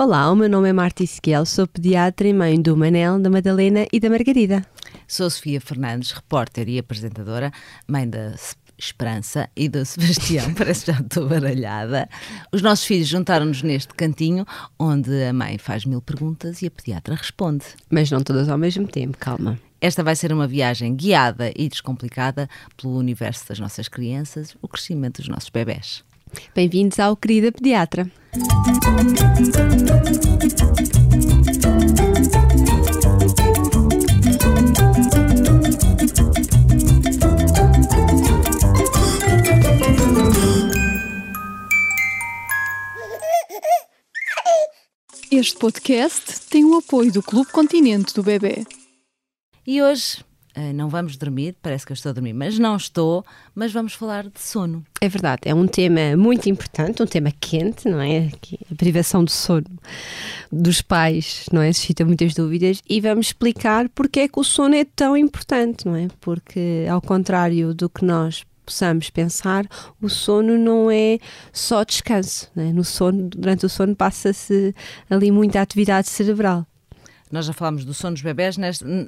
[0.00, 3.84] Olá, o meu nome é Marta Esquiel, sou pediatra e mãe do Manel, da Madalena
[3.92, 4.64] e da Margarida.
[5.08, 7.50] Sou Sofia Fernandes, repórter e apresentadora,
[7.84, 8.32] mãe da
[8.78, 12.08] Esperança e do Sebastião, parece que já estou baralhada.
[12.52, 14.46] Os nossos filhos juntaram-nos neste cantinho,
[14.78, 17.64] onde a mãe faz mil perguntas e a pediatra responde.
[17.90, 19.58] Mas não todas ao mesmo tempo, calma.
[19.80, 25.16] Esta vai ser uma viagem guiada e descomplicada pelo universo das nossas crianças, o crescimento
[25.16, 26.06] dos nossos bebés.
[26.54, 28.10] Bem-vindos ao Querida Pediatra.
[45.30, 48.64] Este podcast tem o apoio do Clube Continente do Bebê.
[49.66, 50.24] E hoje
[50.74, 54.24] não vamos dormir, parece que eu estou a dormir, mas não estou, mas vamos falar
[54.24, 54.84] de sono.
[55.00, 58.30] É verdade, é um tema muito importante, um tema quente, não é?
[58.70, 59.66] A privação do sono
[60.50, 61.72] dos pais, não é?
[61.72, 65.94] Suscita muitas dúvidas e vamos explicar porque é que o sono é tão importante, não
[65.94, 66.08] é?
[66.20, 69.66] Porque, ao contrário do que nós possamos pensar,
[70.00, 71.18] o sono não é
[71.52, 72.50] só descanso.
[72.54, 72.72] É?
[72.72, 74.74] No sono, durante o sono passa-se
[75.08, 76.66] ali muita atividade cerebral.
[77.30, 78.56] Nós já falámos do sono dos bebés,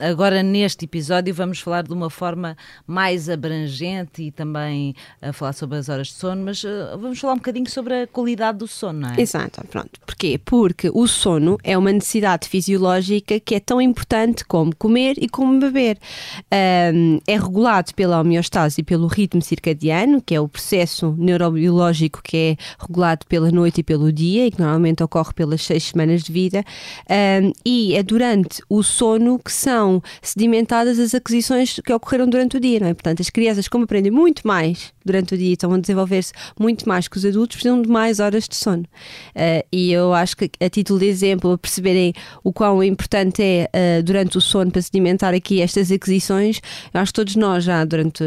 [0.01, 5.79] agora neste episódio vamos falar de uma forma mais abrangente e também a falar sobre
[5.79, 9.01] as horas de sono, mas uh, vamos falar um bocadinho sobre a qualidade do sono,
[9.01, 9.21] não é?
[9.21, 10.01] Exato, pronto.
[10.05, 10.39] Porquê?
[10.45, 15.59] Porque o sono é uma necessidade fisiológica que é tão importante como comer e como
[15.59, 15.99] beber.
[16.95, 22.37] Um, é regulado pela homeostase e pelo ritmo circadiano, que é o processo neurobiológico que
[22.37, 26.33] é regulado pela noite e pelo dia e que normalmente ocorre pelas seis semanas de
[26.33, 26.65] vida
[27.43, 32.61] um, e é durante o sono que são sedimentadas as aquisições que ocorreram durante o
[32.61, 32.93] dia, não é?
[32.93, 37.07] Portanto, as crianças, como aprendem muito mais durante o dia, estão a desenvolver-se muito mais
[37.07, 38.83] que os adultos, precisam de mais horas de sono.
[38.83, 43.71] Uh, e eu acho que, a título de exemplo, a perceberem o quão importante é
[43.73, 46.61] uh, durante o sono para sedimentar aqui estas aquisições,
[46.93, 48.25] eu acho que todos nós já durante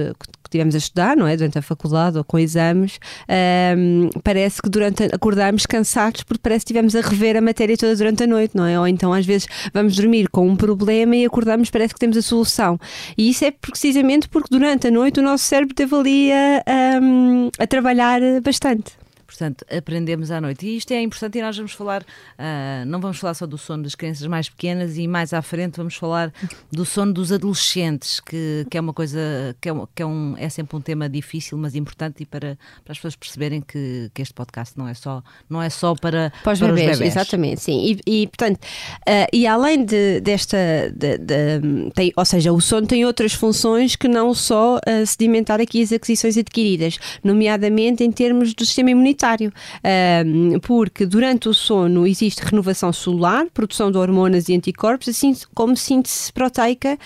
[0.53, 1.35] estivemos a estudar, não é?
[1.35, 2.99] Durante a faculdade ou com exames,
[3.77, 7.95] um, parece que durante acordamos cansados porque parece que estivemos a rever a matéria toda
[7.95, 8.79] durante a noite, não é?
[8.79, 12.21] Ou então às vezes vamos dormir com um problema e acordamos parece que temos a
[12.21, 12.79] solução.
[13.17, 17.63] E isso é precisamente porque durante a noite o nosso cérebro esteve ali a, a,
[17.63, 19.02] a trabalhar bastante.
[19.33, 20.67] Portanto, aprendemos à noite.
[20.67, 23.81] E isto é importante e nós vamos falar, uh, não vamos falar só do sono
[23.81, 26.31] das crianças mais pequenas e mais à frente vamos falar
[26.71, 29.19] do sono dos adolescentes, que, que é uma coisa,
[29.59, 32.91] que, é, que é, um, é sempre um tema difícil, mas importante e para, para
[32.91, 36.53] as pessoas perceberem que, que este podcast não é só, não é só para, para,
[36.53, 37.15] os, para bebés, os bebés.
[37.15, 37.97] Exatamente, sim.
[38.05, 40.57] E, e portanto, uh, e além de, desta,
[40.95, 45.59] de, de, tem, ou seja, o sono tem outras funções que não só uh, sedimentar
[45.59, 49.22] aqui as aquisições adquiridas, nomeadamente em termos do sistema imunitário
[50.61, 56.31] porque durante o sono existe renovação celular, produção de hormonas e anticorpos, assim como síntese
[56.31, 56.97] proteica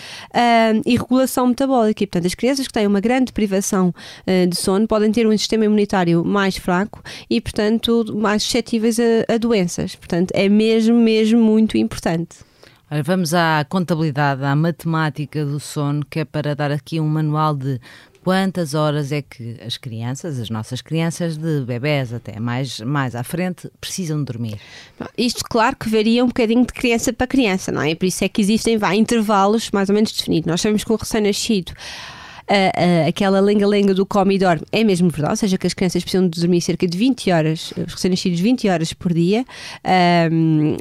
[0.86, 2.04] e regulação metabólica.
[2.04, 3.94] E, portanto, as crianças que têm uma grande privação
[4.26, 9.34] ah, de sono podem ter um sistema imunitário mais fraco e, portanto, mais suscetíveis a,
[9.34, 9.96] a doenças.
[9.96, 12.48] Portanto, é mesmo, mesmo muito importante.
[13.04, 17.82] Vamos à contabilidade, à matemática do sono, que é para dar aqui um manual de
[18.28, 23.24] quantas horas é que as crianças, as nossas crianças de bebés até mais, mais à
[23.24, 24.60] frente, precisam dormir?
[25.18, 27.96] Isto, claro, que varia um bocadinho de criança para criança, não é?
[27.96, 30.46] Por isso é que existem vá, intervalos mais ou menos definidos.
[30.46, 31.72] Nós sabemos que o recém-nascido
[33.08, 36.28] aquela lenga-lenga do come e dorme é mesmo verdade, ou seja, que as crianças precisam
[36.28, 39.46] de dormir cerca de 20 horas, os recém-nascidos 20 horas por dia,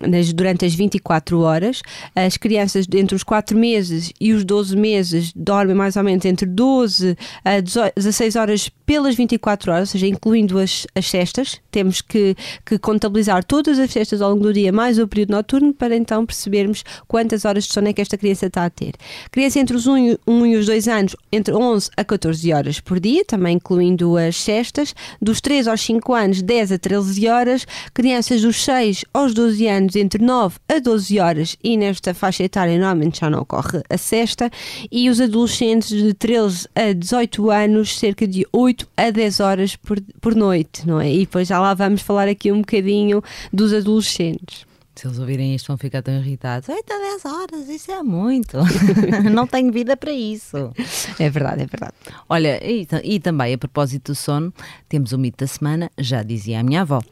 [0.08, 1.82] nas, durante as 24 horas.
[2.14, 6.46] As crianças entre os 4 meses e os 12 meses dormem mais ou menos entre
[6.46, 11.60] 12 a 16 horas pelas 24 horas, ou seja, incluindo as, as cestas.
[11.70, 15.74] Temos que, que contabilizar todas as cestas ao longo do dia, mais o período noturno,
[15.74, 18.94] para então percebermos quantas horas de sono é que esta criança está a ter.
[19.30, 23.00] Criança entre os 1 um, e os 2 anos, entre 11 a 14 horas por
[23.00, 24.94] dia, também incluindo as cestas.
[25.20, 27.66] Dos 3 aos 5 anos, 10 a 13 horas.
[27.94, 31.56] Crianças dos 6 aos 12 anos, entre 9 a 12 horas.
[31.62, 34.50] E nesta faixa etária, normalmente já não ocorre a cesta.
[34.90, 40.00] E os adolescentes de 13 a 18 anos, cerca de 8 a 10 horas por,
[40.20, 41.12] por noite, não é?
[41.12, 44.66] E depois já lá vamos falar aqui um bocadinho dos adolescentes.
[44.96, 46.70] Se eles ouvirem isto, vão ficar tão irritados.
[46.70, 48.56] Eita, 10 horas, isso é muito.
[49.30, 50.72] não tenho vida para isso.
[51.18, 51.92] É verdade, é verdade.
[52.26, 54.52] Olha, e, e também a propósito do sono,
[54.88, 57.02] temos o mito da semana, já dizia a minha avó.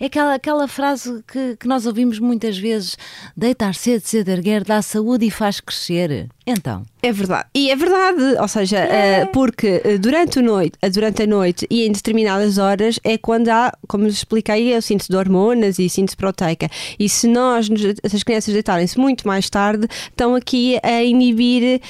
[0.00, 2.96] É aquela, aquela frase que, que nós ouvimos muitas vezes:
[3.36, 6.28] deitar cedo, cedo erguer, dá saúde e faz crescer.
[6.46, 7.46] Então, É verdade.
[7.54, 9.26] E é verdade, ou seja, é.
[9.26, 13.50] porque uh, durante, a noite, uh, durante a noite e em determinadas horas é quando
[13.50, 16.66] há, como expliquei, o síntese de hormonas e síntese proteica.
[16.98, 21.82] E se nós, se as crianças deitarem-se muito mais tarde, estão aqui a inibir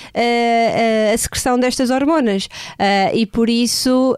[1.13, 2.49] a secreção destas hormonas.
[3.15, 4.17] e por isso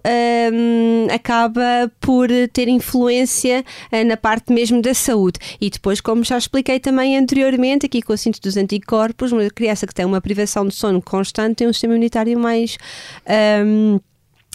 [0.53, 3.65] um, acaba por ter influência
[4.07, 5.39] na parte mesmo da saúde.
[5.61, 9.87] E depois, como já expliquei também anteriormente, aqui com o síntese dos anticorpos, uma criança
[9.87, 12.79] que tem uma privação de sono sono constante tem um sistema imunitário mais.
[13.65, 13.99] Um,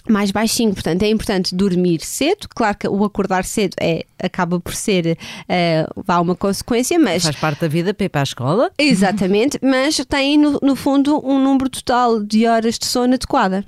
[0.09, 2.47] mais baixinho, portanto é importante dormir cedo.
[2.55, 7.35] Claro que o acordar cedo é, acaba por ser uh, vá uma consequência, mas faz
[7.35, 8.71] parte da vida para ir para a escola.
[8.79, 13.63] Exatamente, mas tem no, no fundo um número total de horas de sono adequada.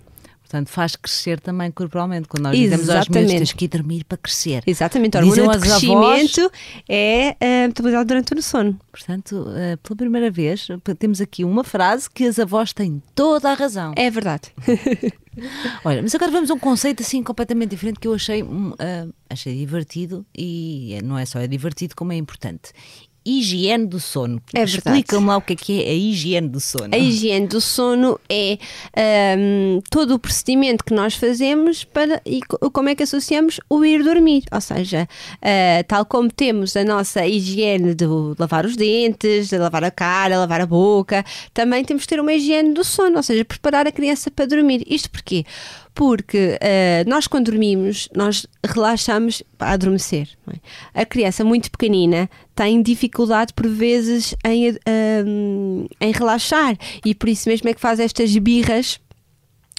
[0.53, 2.27] Portanto, faz crescer também corporalmente.
[2.27, 2.81] Quando nós Exatamente.
[2.81, 4.61] dizemos aos meus tens que ir dormir para crescer.
[4.67, 6.51] Exatamente, a hormona de crescimento avós...
[6.87, 8.79] é uh, metabolizado durante o sono.
[8.91, 10.67] Portanto, uh, pela primeira vez,
[10.99, 13.93] temos aqui uma frase que as avós têm toda a razão.
[13.95, 14.53] É verdade.
[15.83, 18.77] Olha, mas agora vamos a um conceito assim completamente diferente que eu achei, uh,
[19.27, 22.71] achei divertido e não é só é divertido, como é importante
[23.25, 24.41] higiene do sono.
[24.53, 26.89] É Explica-me lá o que é, que é a higiene do sono.
[26.91, 28.57] A higiene do sono é
[29.37, 34.03] um, todo o procedimento que nós fazemos para e como é que associamos o ir
[34.03, 34.43] dormir.
[34.51, 38.05] Ou seja, uh, tal como temos a nossa higiene de
[38.37, 41.23] lavar os dentes, de lavar a cara, lavar a boca,
[41.53, 44.83] também temos que ter uma higiene do sono, ou seja, preparar a criança para dormir.
[44.87, 45.45] Isto porquê?
[45.93, 50.29] Porque uh, nós quando dormimos, nós relaxamos a adormecer.
[50.93, 51.01] É?
[51.01, 56.75] A criança muito pequenina tem dificuldade por vezes em, uh, em relaxar
[57.05, 58.99] e por isso mesmo é que faz estas birras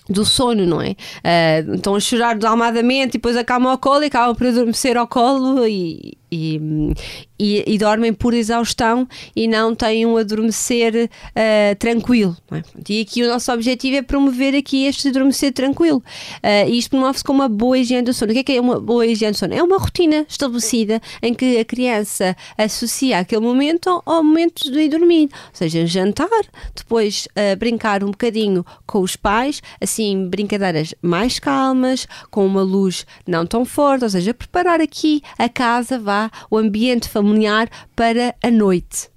[0.08, 0.90] do sono, não é?
[0.90, 5.08] Uh, estão a chorar desalmadamente e depois acalmam ao colo e acabam por adormecer ao
[5.08, 6.94] colo e, e,
[7.38, 12.36] e, e, dormem por exaustão e não têm um adormecer uh, tranquilo.
[12.50, 12.62] É?
[12.88, 16.02] E aqui o nosso objetivo é promover aqui este adormecer tranquilo.
[16.38, 18.32] Uh, e isto promove-se com uma boa higiene do sono.
[18.32, 19.54] O que é, que é uma boa higiene do sono?
[19.54, 24.88] É uma rotina estabelecida em que a criança associa aquele momento ao, momento de ir
[24.88, 25.28] dormir.
[25.32, 26.28] Ou seja, jantar,
[26.75, 33.06] depois uh, brincar um bocadinho com os pais, assim, brincadeiras mais calmas, com uma luz
[33.26, 38.50] não tão forte, ou seja, preparar aqui a casa, vá o ambiente familiar para a
[38.50, 39.08] noite.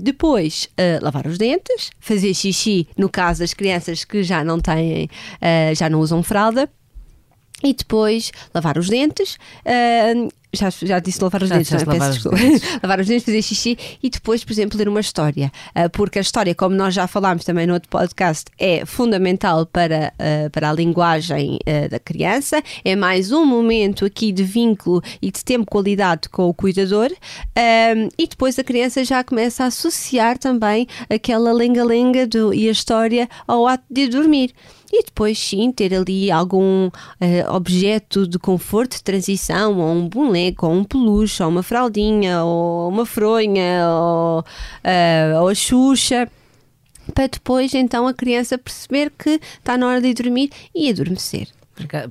[0.00, 5.04] Depois, uh, lavar os dentes, fazer xixi, no caso das crianças que já não têm,
[5.04, 6.68] uh, já não usam fralda
[7.62, 9.36] e depois lavar os dentes.
[10.52, 11.84] Já, já disse lavar os já dentes, não, é?
[11.84, 12.62] lavar, os dentes.
[12.82, 15.52] lavar os dentes, fazer xixi e depois, por exemplo, ler uma história.
[15.68, 20.12] Uh, porque a história, como nós já falámos também no outro podcast, é fundamental para,
[20.18, 22.62] uh, para a linguagem uh, da criança.
[22.84, 27.10] É mais um momento aqui de vínculo e de tempo qualidade com o cuidador.
[28.18, 33.66] e depois a criança já começa a associar também aquela lenga-lenga e a história ao
[33.66, 34.52] ato de dormir
[34.92, 40.66] e depois sim ter ali algum uh, objeto de conforto de transição, ou um boneco,
[40.66, 46.28] ou um peluche, ou uma fraldinha, ou uma fronha, ou, uh, ou a xuxa
[47.10, 51.48] para depois então a criança perceber que está na hora de dormir e adormecer.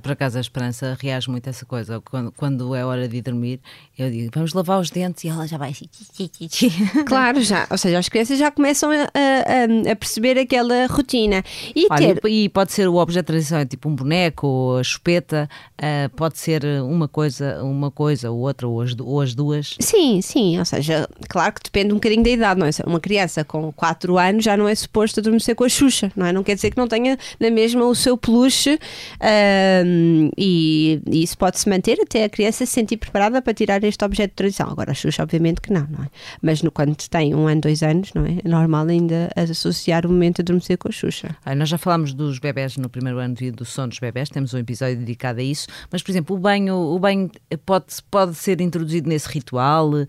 [0.02, 2.00] Por acaso a Esperança reage muito a essa coisa.
[2.00, 3.60] Quando, quando é hora de dormir,
[4.00, 5.86] eu digo, vamos lavar os dentes e ela já vai assim.
[7.06, 7.66] Claro, já.
[7.70, 11.42] Ou seja, as crianças já começam a, a, a perceber aquela rotina.
[11.74, 12.28] E, Olha, ter...
[12.28, 16.38] e pode ser o objeto de tradição, tipo um boneco ou a chupeta, uh, pode
[16.38, 19.76] ser uma coisa, uma coisa ou outra, ou as, ou as duas.
[19.80, 20.58] Sim, sim.
[20.58, 22.70] Ou seja, claro que depende um bocadinho da idade, não é?
[22.86, 26.32] Uma criança com 4 anos já não é suposto adormecer com a Xuxa, não é?
[26.32, 28.74] Não quer dizer que não tenha na mesma o seu peluche.
[28.74, 34.04] Uh, e, e, isso pode-se manter até a criança se sentir preparada para tirar este
[34.04, 34.70] objeto de tradição.
[34.70, 36.08] Agora, a Xuxa, obviamente que não, não é?
[36.40, 38.38] Mas no, quando tem um ano, dois anos, não é?
[38.44, 41.36] É normal ainda associar o momento de adormecer com a Xuxa.
[41.44, 44.28] Ah, nós já falámos dos bebés no primeiro ano de vida, do sono dos bebés,
[44.28, 47.30] temos um episódio dedicado a isso, mas, por exemplo, o banho, o banho
[47.66, 50.06] pode, pode ser introduzido nesse ritual, uh,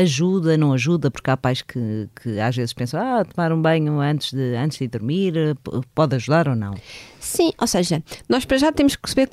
[0.00, 4.00] ajuda, não ajuda, porque há pais que, que às vezes pensam, ah, tomar um banho
[4.00, 5.34] antes de, antes de dormir,
[5.94, 6.74] pode ajudar ou não?
[7.24, 9.28] Sim, ou seja, nós para já temos que perceber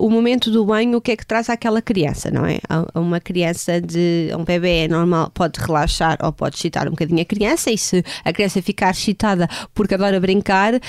[0.00, 2.58] o momento do banho, o que é que traz àquela criança, não é?
[2.94, 7.24] Uma criança de um bebê é normal pode relaxar ou pode excitar um bocadinho a
[7.24, 10.80] criança, e se a criança ficar excitada porque adora brincar,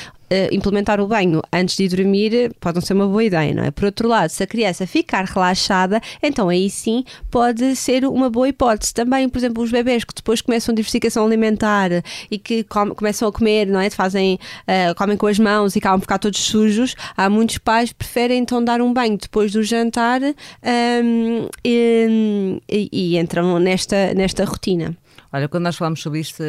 [0.52, 3.72] implementar o banho antes de dormir pode não ser uma boa ideia, não é?
[3.72, 8.48] Por outro lado, se a criança ficar relaxada, então aí sim pode ser uma boa
[8.48, 8.94] hipótese.
[8.94, 11.90] Também, por exemplo, os bebés que depois começam a diversificação alimentar
[12.30, 13.90] e que com, começam a comer, não é?
[13.90, 17.90] Fazem, uh, comem com as mãos e acabam por ficar todos sujos, há muitos pais
[17.90, 24.14] que preferem então dar um banho depois do jantar um, e, e, e entram nesta,
[24.14, 24.96] nesta rotina.
[25.34, 26.44] Olha, quando nós falamos sobre isto,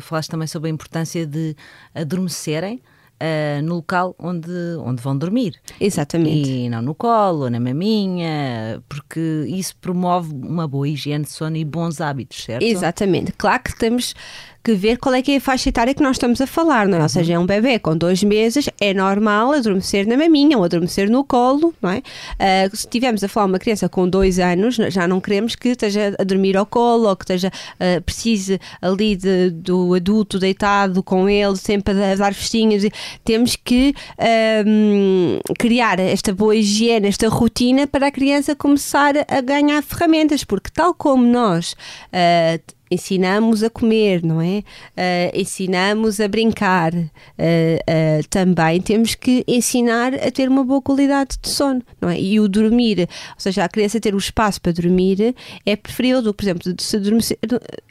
[0.00, 1.56] falaste também sobre a importância de
[1.92, 2.80] adormecerem
[3.22, 4.50] uh, no local onde,
[4.84, 5.54] onde vão dormir.
[5.80, 6.50] Exatamente.
[6.50, 11.56] E não no colo, ou na maminha, porque isso promove uma boa higiene de sono
[11.56, 12.62] e bons hábitos, certo?
[12.62, 13.32] Exatamente.
[13.32, 14.14] Claro que temos
[14.62, 16.98] que ver qual é que é a faixa etária que nós estamos a falar, não
[16.98, 17.02] é?
[17.02, 21.10] Ou seja, é um bebê com dois meses, é normal adormecer na maminha ou adormecer
[21.10, 21.98] no colo, não é?
[21.98, 26.14] Uh, se estivermos a falar uma criança com dois anos, já não queremos que esteja
[26.18, 31.28] a dormir ao colo ou que esteja, uh, precise ali de, do adulto deitado com
[31.28, 32.82] ele, sempre a dar festinhas.
[33.24, 39.82] Temos que uh, criar esta boa higiene, esta rotina para a criança começar a ganhar
[39.82, 41.72] ferramentas, porque tal como nós
[42.12, 44.58] uh, ensinamos a comer, não é?
[44.96, 46.94] Uh, ensinamos a brincar.
[46.94, 52.20] Uh, uh, também temos que ensinar a ter uma boa qualidade de sono, não é?
[52.20, 56.32] E o dormir, ou seja, a criança ter o espaço para dormir é preferível do
[56.32, 57.38] que, por exemplo, se adormecer,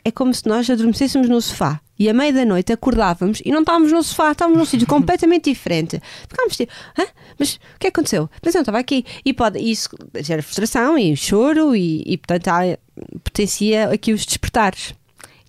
[0.04, 3.62] é como se nós adormecêssemos no sofá e à meia da noite acordávamos e não
[3.62, 6.02] estávamos no sofá, estávamos num sítio completamente diferente.
[6.30, 7.06] Ficámos tipo, Hã?
[7.40, 8.30] mas o que aconteceu?
[8.44, 9.06] Mas eu não estava aqui.
[9.26, 9.90] E pode, isso
[10.20, 12.78] gera frustração e choro e, e portanto, há,
[13.24, 14.94] potencia aqui os despertares.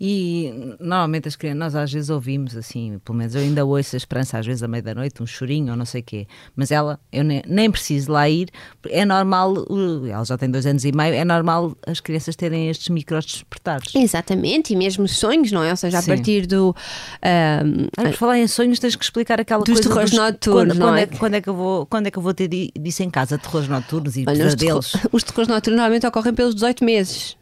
[0.00, 3.99] E normalmente as crianças, nós às vezes ouvimos assim, pelo menos eu ainda ouço a
[3.99, 6.26] esperança, às vezes à meia da noite, um chorinho ou não sei o quê.
[6.55, 8.49] Mas ela, eu nem, nem preciso lá ir,
[8.88, 9.67] é normal,
[10.09, 13.93] ela já tem dois anos e meio, é normal as crianças terem estes micros despertares.
[13.95, 15.71] Exatamente, e mesmo sonhos, não é?
[15.71, 16.14] Ou seja, a Sim.
[16.14, 16.69] partir do.
[16.69, 20.78] Um, ah, por falar em sonhos, tens que explicar aquela dos coisa terrores dos noturnos,
[20.78, 21.02] quando, não quando é?
[21.02, 21.07] é?
[21.07, 23.37] Quando é, que eu vou, quando é que eu vou ter disso em casa?
[23.37, 24.95] Terrores noturnos e Olha, pesadelos?
[24.95, 27.37] Os, os terrores noturnos normalmente ocorrem pelos 18 meses.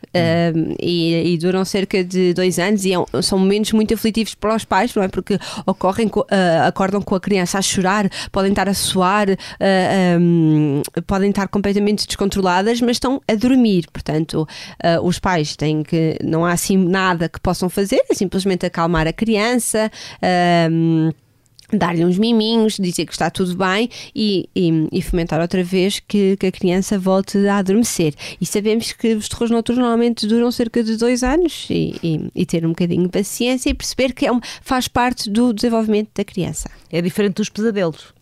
[0.81, 4.65] E, e, duram cerca de dois anos e é, são momentos muito aflitivos para os
[4.65, 5.09] pais, não é?
[5.09, 6.23] Porque ocorrem, uh,
[6.67, 12.07] acordam com a criança a chorar, podem estar a suar, uh, um, podem estar completamente
[12.07, 13.87] descontroladas, mas estão a dormir.
[13.93, 14.49] Portanto,
[14.83, 16.17] uh, os pais têm que.
[16.23, 19.91] Não há assim nada que possam fazer, é simplesmente acalmar a criança.
[20.71, 21.11] Um,
[21.73, 26.37] dar-lhe uns miminhos, dizer que está tudo bem e, e, e fomentar outra vez que,
[26.37, 28.15] que, a criança volte a adormecer.
[28.41, 32.65] E sabemos que os terrores noturnos normalmente duram cerca de dois anos e, e ter
[32.65, 36.71] um bocadinho de paciência e perceber que é um, faz parte do desenvolvimento da criança.
[36.91, 38.15] É diferente dos pesadelos?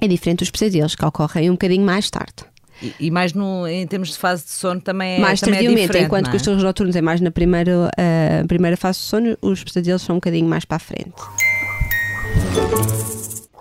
[0.00, 2.44] É diferente dos pesadelos, que ocorrem um bocadinho mais tarde.
[2.80, 5.96] E, e, mais no, em termos de fase de sono também é Mais também tardiamente,
[5.96, 6.30] é enquanto é?
[6.30, 10.02] que os terrores noturnos é mais na primeira, uh, primeira fase de sono, os pesadelos
[10.02, 11.12] são um bocadinho mais para a frente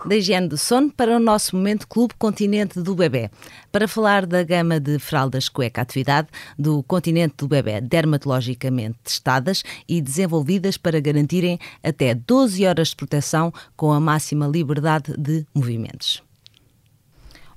[0.07, 3.29] da higiene do sono para o nosso momento Clube Continente do Bebê.
[3.71, 10.01] Para falar da gama de fraldas cueca atividade do Continente do Bebê, dermatologicamente testadas e
[10.01, 16.23] desenvolvidas para garantirem até 12 horas de proteção com a máxima liberdade de movimentos.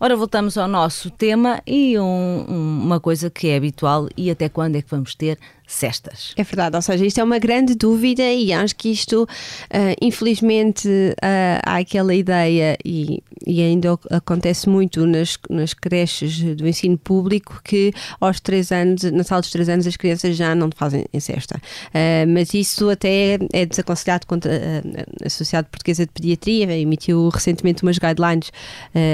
[0.02, 4.76] Ora, voltamos ao nosso tema e um, uma coisa que é habitual e até quando
[4.76, 5.38] é que vamos ter
[5.70, 6.32] cestas.
[6.36, 10.88] É verdade, ou seja, isto é uma grande dúvida e acho que isto, uh, infelizmente,
[10.88, 17.60] uh, há aquela ideia e, e, ainda acontece muito nas, nas creches do ensino público
[17.62, 21.20] que aos três anos, na sala dos três anos, as crianças já não fazem em
[21.20, 21.56] cesta.
[21.88, 27.82] Uh, mas isso até é desaconselhado contra a, a Sociedade Portuguesa de Pediatria, emitiu recentemente
[27.82, 28.50] umas guidelines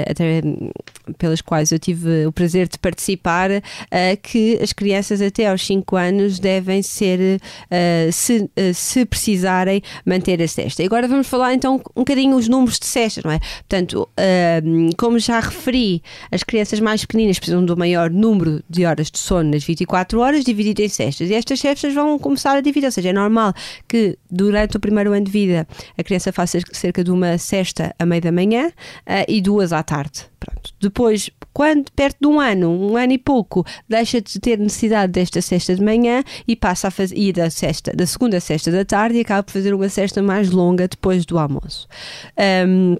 [0.09, 0.41] até
[1.17, 3.49] pelas quais eu tive o prazer de participar,
[4.21, 10.41] que as crianças até aos 5 anos devem ser, uh, se, uh, se precisarem, manter
[10.41, 10.81] a cesta.
[10.81, 13.39] E agora vamos falar então um bocadinho os números de cestas, não é?
[13.39, 16.01] Portanto, uh, como já referi,
[16.31, 20.45] as crianças mais pequeninas precisam do maior número de horas de sono nas 24 horas,
[20.45, 21.29] dividido em cestas.
[21.29, 23.53] E estas cestas vão começar a dividir, ou seja, é normal
[23.87, 28.05] que durante o primeiro ano de vida a criança faça cerca de uma cesta a
[28.05, 28.71] meio da manhã
[29.27, 30.25] e duas à tarde.
[30.39, 30.71] Pronto.
[30.79, 35.41] Depois, quando perto de um ano, um ano e pouco, deixa de ter necessidade desta
[35.41, 39.17] cesta de manhã e passa a fazer, ir da, cesta, da segunda cesta da tarde
[39.17, 41.87] e acaba por fazer uma cesta mais longa depois do almoço.
[42.67, 42.95] Um,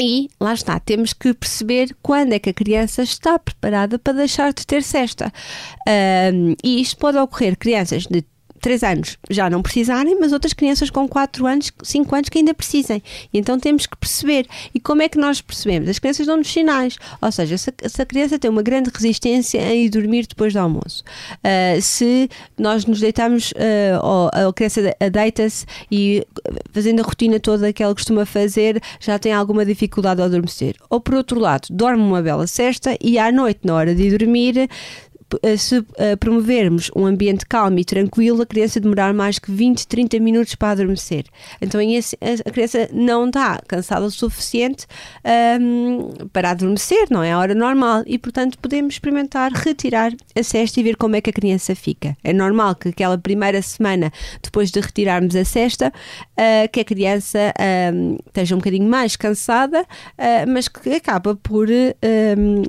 [0.00, 4.54] e lá está, temos que perceber quando é que a criança está preparada para deixar
[4.54, 5.30] de ter cesta.
[5.86, 8.24] Um, e isto pode ocorrer crianças de
[8.62, 12.54] 3 anos já não precisarem, mas outras crianças com 4 anos, 5 anos que ainda
[12.54, 13.02] precisem.
[13.34, 14.46] E então temos que perceber.
[14.72, 15.88] E como é que nós percebemos?
[15.88, 16.96] As crianças dão-nos sinais.
[17.20, 21.02] Ou seja, se, a criança tem uma grande resistência em ir dormir depois do almoço,
[21.38, 26.24] uh, se nós nos deitamos, uh, ou a criança deita-se e
[26.72, 30.76] fazendo a rotina toda que ela costuma fazer, já tem alguma dificuldade ao adormecer.
[30.88, 34.68] Ou por outro lado, dorme uma bela cesta e à noite, na hora de dormir,
[35.56, 35.86] se uh,
[36.18, 40.72] promovermos um ambiente calmo e tranquilo, a criança demorar mais que 20, 30 minutos para
[40.72, 41.24] adormecer.
[41.60, 44.86] Então esse, a criança não está cansada o suficiente
[45.60, 50.80] um, para adormecer, não é a hora normal, e portanto podemos experimentar retirar a cesta
[50.80, 52.16] e ver como é que a criança fica.
[52.22, 54.12] É normal que aquela primeira semana,
[54.42, 57.52] depois de retirarmos a cesta, uh, que a criança
[57.94, 59.84] um, esteja um bocadinho mais cansada,
[60.48, 62.62] mas que acaba por um,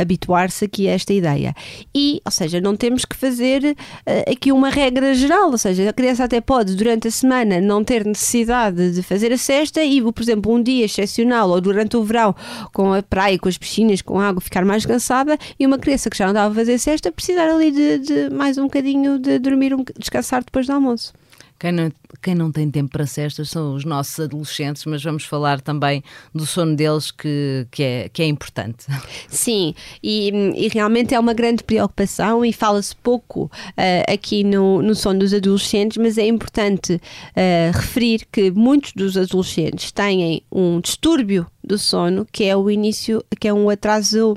[0.00, 1.54] habituar-se aqui a esta ideia.
[1.94, 5.92] E, ou seja, não temos que fazer uh, aqui uma regra geral, ou seja, a
[5.92, 10.22] criança até pode durante a semana não ter necessidade de fazer a cesta e, por
[10.22, 12.34] exemplo, um dia excepcional ou durante o verão
[12.72, 16.10] com a praia, com as piscinas, com a água, ficar mais cansada e uma criança
[16.10, 19.38] que já não dava a fazer cesta precisar ali de, de mais um bocadinho de
[19.38, 21.12] dormir, um, descansar depois do almoço.
[21.58, 25.60] Quem não, quem não tem tempo para cestas são os nossos adolescentes, mas vamos falar
[25.60, 28.86] também do sono deles que, que, é, que é importante.
[29.28, 34.94] Sim, e, e realmente é uma grande preocupação e fala-se pouco uh, aqui no, no
[34.94, 41.46] sono dos adolescentes, mas é importante uh, referir que muitos dos adolescentes têm um distúrbio
[41.68, 44.36] do sono, que é o início, que é um atraso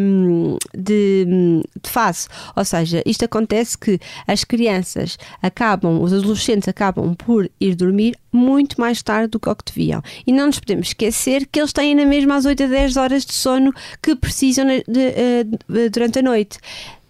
[0.00, 1.26] um, de,
[1.82, 2.28] de fase.
[2.56, 8.80] Ou seja, isto acontece que as crianças acabam, os adolescentes acabam por ir dormir muito
[8.80, 10.02] mais tarde do que o que deviam.
[10.26, 13.26] E não nos podemos esquecer que eles têm na mesma as 8 a 10 horas
[13.26, 16.58] de sono que precisam de, eh, de, durante a noite.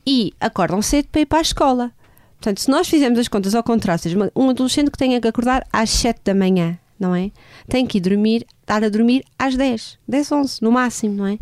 [0.07, 1.93] E acordam cedo para ir para a escola.
[2.41, 4.01] Portanto, se nós fizermos as contas ao contrário,
[4.35, 7.31] um adolescente que tenha que acordar às 7 da manhã, não é?
[7.69, 11.39] Tem que ir dormir, estar a dormir às 10, 10, 11 no máximo, não é?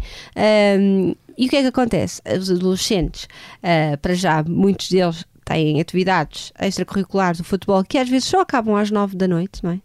[0.78, 2.22] Um, e o que é que acontece?
[2.36, 3.24] Os adolescentes,
[3.62, 8.74] uh, para já, muitos deles têm atividades extracurriculares do futebol que às vezes só acabam
[8.76, 9.80] às 9 da noite, não é?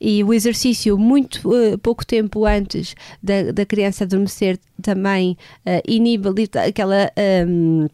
[0.00, 6.28] E o exercício, muito uh, pouco tempo antes da, da criança adormecer, também uh, inibe
[6.66, 7.10] aquela.
[7.46, 7.88] Um,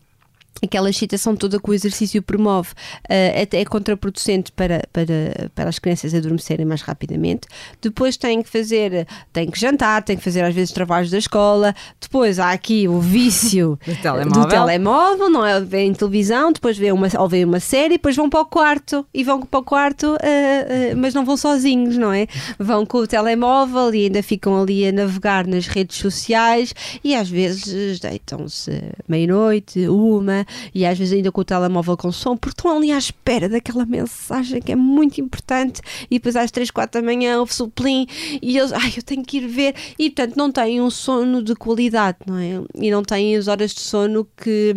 [0.62, 5.78] aquela excitação toda que o exercício promove uh, até é contraproducente para, para, para as
[5.78, 7.46] crianças adormecerem mais rapidamente.
[7.80, 11.74] Depois têm que fazer, têm que jantar, têm que fazer às vezes trabalhos da escola.
[12.00, 14.42] Depois há aqui o vício do, telemóvel.
[14.42, 15.60] do telemóvel, não é?
[15.60, 19.24] Vêem televisão, depois vêem uma, ou vêem uma série, depois vão para o quarto e
[19.24, 22.26] vão para o quarto, uh, uh, mas não vão sozinhos, não é?
[22.58, 27.28] Vão com o telemóvel e ainda ficam ali a navegar nas redes sociais e às
[27.28, 28.70] vezes deitam-se
[29.08, 32.98] meia-noite, uma, e às vezes ainda com o telemóvel com som, porque estão ali à
[32.98, 37.62] espera daquela mensagem que é muito importante e depois às 3, 4 da manhã ouve-se
[37.62, 38.06] o plim
[38.40, 41.54] e eles, ai, eu tenho que ir ver e portanto não têm um sono de
[41.54, 42.62] qualidade, não é?
[42.74, 44.74] E não têm as horas de sono que,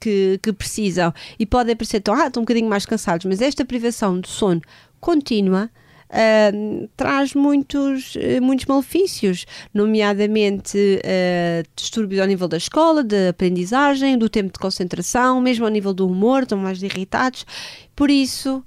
[0.00, 3.64] que, que precisam e podem parecer, tão, ah, estão um bocadinho mais cansados, mas esta
[3.64, 4.60] privação de sono
[5.00, 5.70] contínua
[6.12, 14.18] uh, traz muitos, uh, muitos malefícios, nomeadamente uh, distúrbios ao nível da escola, da aprendizagem,
[14.18, 17.46] do tempo de concentração, mesmo ao nível do humor, estão mais irritados.
[17.94, 18.64] Por isso,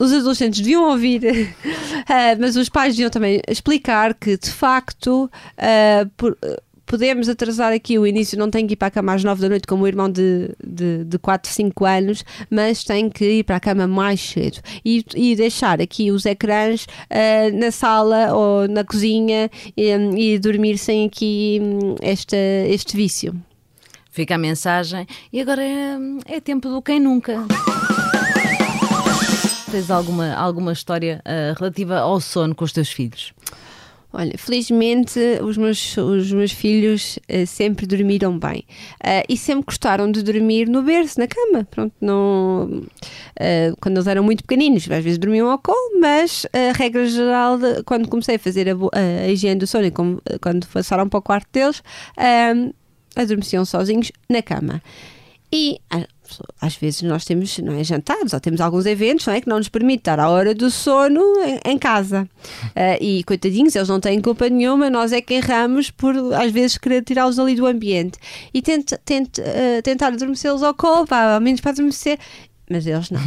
[0.00, 2.06] os adolescentes deviam ouvir, uh,
[2.40, 6.36] mas os pais deviam também explicar que, de facto, uh, por,
[6.86, 9.48] podemos atrasar aqui o início, não tem que ir para a cama às 9 da
[9.48, 13.56] noite como o irmão de, de, de 4, 5 anos, mas tem que ir para
[13.56, 18.84] a cama mais cedo e, e deixar aqui os ecrãs uh, na sala ou na
[18.84, 22.36] cozinha e, e dormir sem aqui um, esta,
[22.68, 23.34] este vício.
[24.10, 27.46] Fica a mensagem e agora é, é tempo do quem nunca.
[29.70, 33.32] Tens alguma, alguma história uh, relativa ao sono com os teus filhos?
[34.12, 38.64] Olha, felizmente os meus, os meus filhos uh, sempre dormiram bem
[39.00, 41.66] uh, e sempre gostaram de dormir no berço, na cama.
[41.70, 46.76] Pronto, não, uh, quando eles eram muito pequeninos, às vezes dormiam ao colo, mas a
[46.76, 50.20] regra geral, de, quando comecei a fazer a, a, a higiene do sono e como,
[50.42, 51.82] quando passaram para o quarto deles,
[53.16, 54.82] adormeciam sozinhos na cama.
[55.50, 55.78] E
[56.60, 59.58] às vezes nós temos não é, jantares ou temos alguns eventos não é, que não
[59.58, 62.28] nos permitem estar à hora do sono em, em casa.
[62.68, 66.78] Uh, e coitadinhos, eles não têm culpa nenhuma, nós é que erramos por às vezes
[66.78, 68.18] querer tirá-los ali do ambiente.
[68.52, 72.18] E tente, tente, uh, tentar adormecê-los ao colo, pá, ao menos para adormecer
[72.72, 73.20] mas eles não.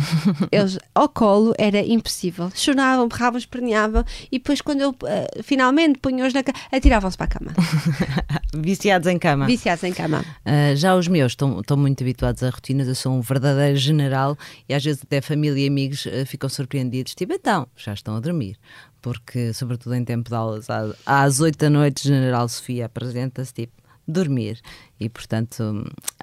[0.52, 2.52] Eles ao colo era impossível.
[2.54, 7.30] Choravam, berravam, esperneavam e depois, quando eu uh, finalmente punha-os na cama, atiravam-se para a
[7.30, 7.54] cama.
[8.54, 9.46] Viciados em cama.
[9.46, 10.26] Viciados em cama.
[10.46, 12.88] Uh, já os meus estão, estão muito habituados a rotinas.
[12.88, 17.14] Eu sou um verdadeiro general e às vezes até família e amigos uh, ficam surpreendidos.
[17.14, 18.58] Tipo, então, já estão a dormir
[19.02, 20.66] porque, sobretudo em tempo de aulas,
[21.06, 24.60] às 8 da noite, General Sofia apresenta-se tipo dormir.
[25.00, 25.62] E, portanto,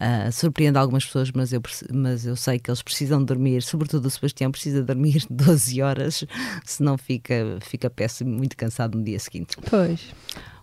[0.01, 1.61] uh, surpreende algumas pessoas, mas eu,
[1.93, 6.25] mas eu sei que eles precisam dormir, sobretudo o Sebastião precisa dormir 12 horas,
[6.65, 9.57] senão fica, fica péssimo, muito cansado no dia seguinte.
[9.69, 10.13] Pois.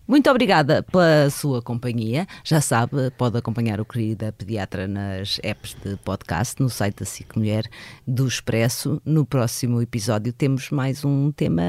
[0.10, 2.25] Muito obrigada pela sua companhia.
[2.43, 7.38] Já sabe, pode acompanhar o querida pediatra nas apps de podcast, no site da SIC
[7.38, 7.69] Mulher
[8.08, 8.99] do Expresso.
[9.05, 11.62] No próximo episódio temos mais um tema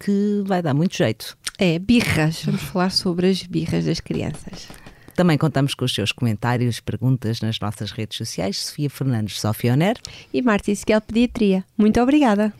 [0.00, 1.38] que vai dar muito jeito.
[1.58, 2.42] É, birras.
[2.44, 4.66] Vamos falar sobre as birras das crianças.
[5.16, 8.58] Também contamos com os seus comentários, perguntas nas nossas redes sociais.
[8.58, 9.96] Sofia Fernandes, Sofia Oner.
[10.32, 11.64] E Marta Isquel Pediatria.
[11.76, 12.52] Muito obrigada.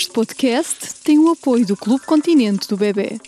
[0.00, 3.20] Este podcast tem o apoio do Clube Continente do Bebê.